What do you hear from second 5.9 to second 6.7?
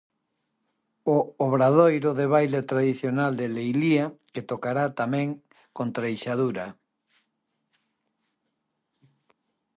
Treixadura.